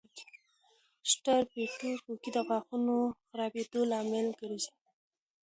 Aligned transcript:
سټریپټوکوکي 1.11 2.29
د 2.35 2.37
غاښونو 2.47 2.95
خرابېدو 3.27 3.81
لامل 3.91 4.27
ګرځي. 4.41 4.73